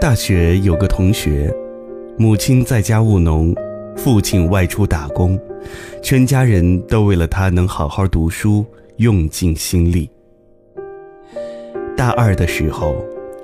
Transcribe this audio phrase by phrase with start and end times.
[0.00, 1.54] 大学有个同学，
[2.16, 3.54] 母亲在家务农，
[3.98, 5.38] 父亲外出打工，
[6.02, 8.64] 全家人都为了他能好好读书
[8.96, 10.08] 用尽心力。
[11.94, 12.96] 大二的时候，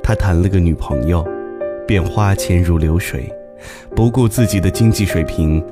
[0.03, 1.23] 他谈了个女朋友，
[1.87, 3.31] 便花钱如流水，
[3.95, 5.63] 不顾自己的经济水平，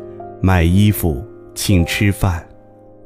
[0.43, 2.47] 买衣服、请吃饭，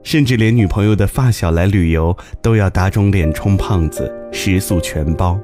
[0.03, 5.39] 甚至连女朋友的发小来旅游都要打肿脸充胖子，食宿全包。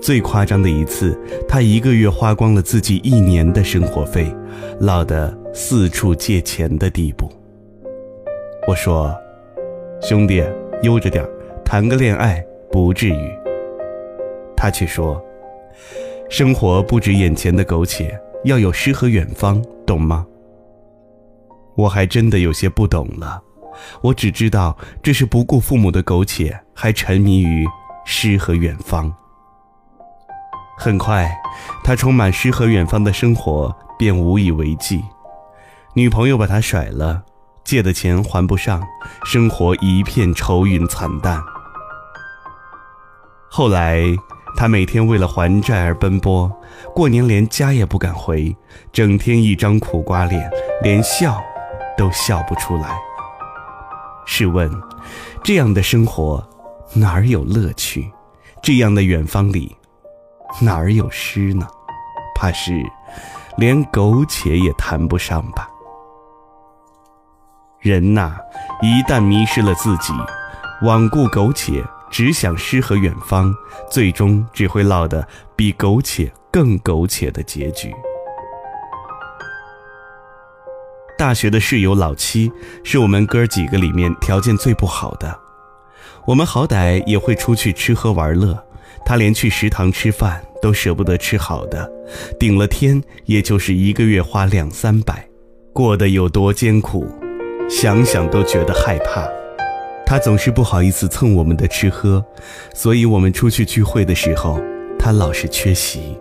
[0.00, 4.34] 最夸张的一次，他一个月花光了自己一年的生活费，
[4.80, 7.30] 落得四处借钱的地步。
[8.66, 9.14] 我说
[10.00, 10.42] ：“兄弟，
[10.82, 11.26] 悠着点
[11.64, 13.38] 谈个恋爱不至于。”
[14.56, 15.20] 他却说
[16.30, 20.26] ：“生活不止眼前的苟且，要有诗和远方，懂吗？”
[21.76, 23.42] 我还真的有些不懂了，
[24.02, 27.66] 我只知道这是不顾父母的苟且，还沉迷于
[28.04, 29.12] 诗和远方。
[30.78, 31.28] 很快，
[31.82, 35.04] 他充满诗和远方的生活便无以为继，
[35.92, 37.24] 女朋友把他甩了，
[37.64, 38.80] 借的钱还不上，
[39.24, 41.42] 生活一片愁云惨淡。
[43.50, 44.04] 后来，
[44.56, 46.48] 他每天为了还债而奔波，
[46.94, 48.56] 过年连家也不敢回，
[48.92, 50.48] 整天一张苦瓜脸，
[50.80, 51.42] 连笑
[51.96, 52.96] 都笑不出来。
[54.26, 54.70] 试问，
[55.42, 56.48] 这样的生活
[56.94, 58.12] 哪儿有乐趣？
[58.62, 59.74] 这样的远方里？
[60.60, 61.66] 哪儿有诗呢？
[62.34, 62.72] 怕是
[63.56, 65.68] 连苟且也谈不上吧。
[67.80, 68.36] 人呐，
[68.82, 70.12] 一旦迷失了自己，
[70.82, 73.52] 罔顾苟且，只想诗和远方，
[73.90, 75.26] 最终只会落得
[75.56, 77.94] 比苟且更苟且的结局。
[81.16, 82.52] 大学的室友老七
[82.84, 85.36] 是我们哥几个里面条件最不好的，
[86.24, 88.64] 我们好歹也会出去吃喝玩乐。
[89.04, 91.90] 他连去食堂吃饭都舍不得吃好的，
[92.38, 95.26] 顶了天也就是一个月花两三百，
[95.72, 97.06] 过得有多艰苦，
[97.68, 99.28] 想想都觉得害怕。
[100.06, 102.24] 他总是不好意思蹭我们的吃喝，
[102.74, 104.58] 所以我们出去聚会的时候，
[104.98, 106.18] 他老是缺席。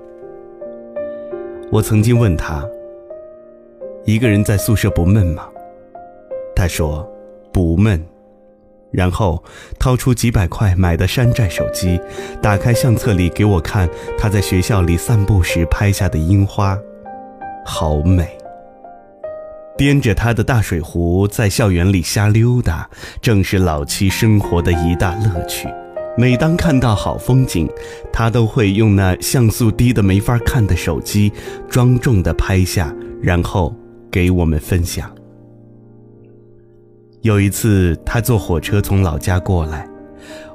[1.71, 2.67] 我曾经问他
[4.05, 5.47] ：“一个人在宿舍不闷吗？”
[6.55, 7.09] 他说
[7.51, 8.03] ：“不闷。”
[8.91, 9.43] 然后
[9.77, 11.99] 掏出几百块买的山寨手机，
[12.41, 16.77] 打开相册里给我看他在学校里散步时拍下的樱花，
[17.65, 18.27] 好美。
[19.77, 22.89] 掂着他的大水壶在校园里瞎溜达，
[23.21, 25.67] 正是老七生活的一大乐趣。
[26.17, 27.69] 每当看到好风景，
[28.11, 31.31] 他都会用那像素低的没法看的手机，
[31.69, 33.75] 庄重地拍下，然后
[34.09, 35.13] 给我们分享。
[37.21, 39.89] 有一次，他坐火车从老家过来，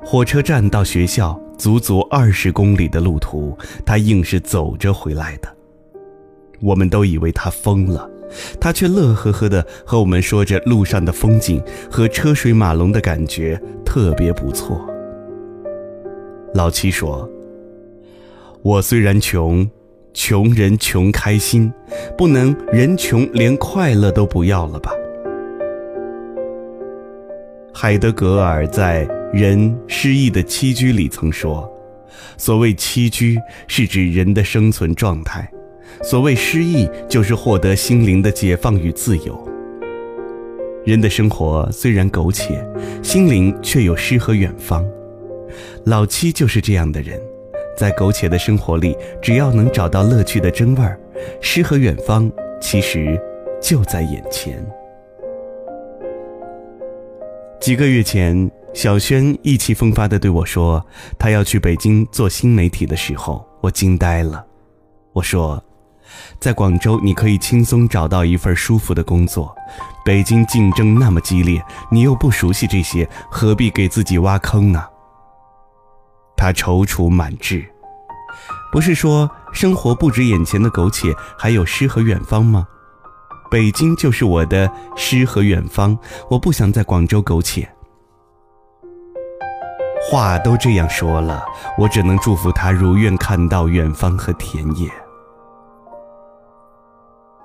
[0.03, 5.49] 火车站到学校足足二十公里的路途，他硬是走着回来的。
[6.61, 8.09] 我们都以为他疯了，
[8.61, 14.81] 他却乐呵呵地和我们说着路上的风景和车水马龙的感觉特别不错。
[16.55, 17.29] 老七说
[18.63, 19.69] ：“我虽然穷，
[20.15, 21.73] 穷人穷开心，
[22.17, 24.93] 不能人穷连快乐都不要了吧？”
[27.83, 31.69] 海德格尔在《人失意的栖居》里曾说
[32.39, 35.43] ：“所谓栖居，是指人的生存状态；
[36.01, 39.37] 所谓失意，就是获得心灵的解放与自由。”
[40.87, 42.65] 人的生活虽然苟且，
[43.03, 44.89] 心灵却有诗和远方。
[45.87, 47.21] 老七就是这样的人，
[47.77, 50.97] 在苟且的生活里，只要能找到乐趣的真味儿，
[51.41, 53.21] 诗和远方其实
[53.61, 54.65] 就在眼前。
[57.63, 60.85] 几个月前，小轩意气风发地对我说
[61.17, 64.45] ：“他要去北京做新媒体的时候，我惊呆了。”
[65.15, 65.63] 我说
[66.41, 69.55] ：“在广州，你可以轻松找到一份舒服的工作。
[70.05, 74.85] 北京竞争那么激烈，你又不熟悉这些，何必给自己挖坑呢？”
[76.37, 77.65] 他踌躇满志
[78.73, 82.67] ：“不是说生活不止眼前的苟且，还有诗和远方吗？”
[83.53, 85.95] 北京就是我的诗和远方，
[86.31, 87.69] 我不想在广州苟且。
[90.11, 91.45] 话都这样说了，
[91.77, 94.91] 我只能祝福他如愿看到远方和田野。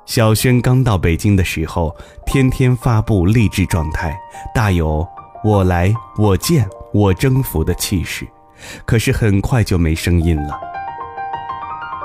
[0.06, 1.94] 小轩刚到北京的时候，
[2.25, 4.18] 天天发布励志状态，
[4.56, 5.06] 大有
[5.44, 8.25] “我来，我见，我征服”的气势，
[8.86, 10.57] 可是很快就没声音了。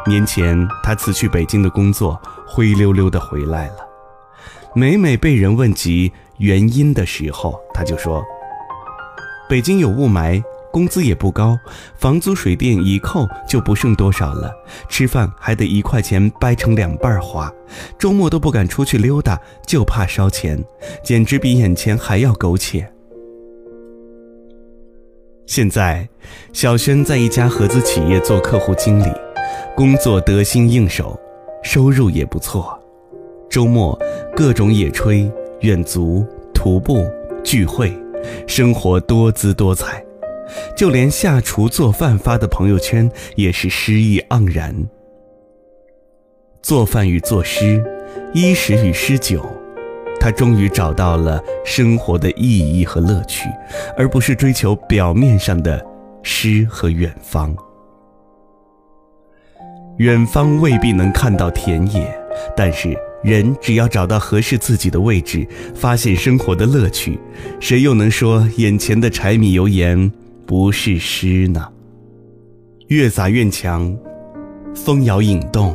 [0.08, 3.91] 年前他辞去北京的工作，灰溜溜的回来了。
[4.74, 8.24] 每每被人问及原因的时候，他就说
[9.46, 10.42] ：“北京有雾霾，
[10.72, 11.58] 工资也不高，
[11.98, 14.50] 房租水电一扣就不剩多少了，
[14.88, 17.52] 吃饭还得一块钱掰成两半花，
[17.98, 20.58] 周末都不敢出去溜达，就怕烧钱，
[21.04, 22.90] 简直比眼前还要苟且。
[25.44, 26.08] 现在，
[26.54, 29.12] 小轩在一家合资企业做客户经理，
[29.76, 31.20] 工作得心应手，
[31.62, 32.81] 收入也不错，
[33.52, 33.94] 周末
[34.34, 37.06] 各种野炊、远足、徒步、
[37.44, 37.92] 聚会，
[38.46, 40.02] 生活多姿多彩。
[40.74, 44.74] 就连下厨做饭发的朋友圈也是诗意盎然。
[46.62, 47.84] 做饭与作诗，
[48.32, 49.44] 衣食与诗酒，
[50.18, 53.50] 他终于找到了生活的意义和乐趣，
[53.98, 55.84] 而不是追求表面上的
[56.22, 57.54] 诗和远方。
[59.98, 62.21] 远方未必能看到田野，
[62.56, 67.18] 但是人只要找到合适自己的位置，发现生活的乐趣，
[67.60, 70.10] 谁又能说眼前的柴米油盐？
[70.44, 71.66] 不是诗呢，
[72.88, 73.96] 越洒越强，
[74.74, 75.74] 风摇影动，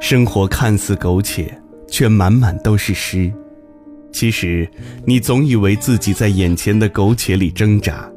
[0.00, 1.52] 生活看似苟且，
[1.88, 3.30] 却满满都是诗。
[4.12, 4.66] 其实，
[5.04, 8.08] 你总以为自己在眼前的苟且里挣扎。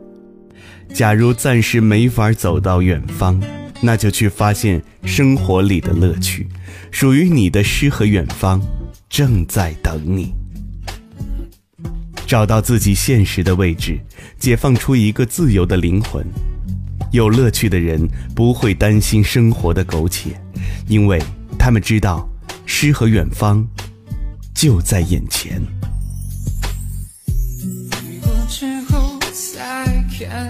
[0.93, 3.41] 假如暂时没法走到远方，
[3.85, 6.47] 那就去发现生活里的乐趣，
[6.89, 8.59] 属于你的诗和远方，
[9.07, 10.33] 正在等你。
[12.25, 13.99] 找到自己现实的位置，
[14.39, 16.25] 解放出一个自由的灵魂。
[17.11, 20.31] 有乐趣的人不会担心生活的苟且，
[20.87, 21.21] 因为
[21.59, 22.27] 他们知道
[22.65, 23.63] 诗和远方
[24.55, 25.61] 就在眼前。
[28.49, 29.85] 之后再
[30.17, 30.49] 看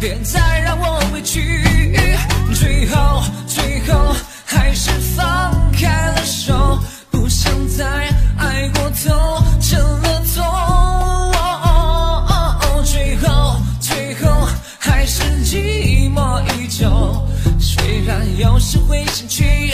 [0.00, 1.62] 别再让我委屈。
[2.54, 4.16] 最后，最后
[4.46, 6.78] 还是放开了手，
[7.10, 7.84] 不想再
[8.38, 10.42] 爱过头，成了痛。
[12.82, 16.88] 最后，最后还是寂寞依旧，
[17.60, 19.69] 虽然有时会想起。